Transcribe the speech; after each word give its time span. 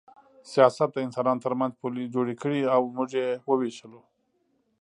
سیاست 0.51 0.89
د 0.93 0.97
انسانانو 1.05 1.43
ترمنځ 1.45 1.73
پولې 1.81 2.11
جوړې 2.13 2.35
کړې 2.41 2.61
او 2.75 2.81
موږ 2.95 3.09
یې 3.19 3.27
ووېشلو 3.49 4.01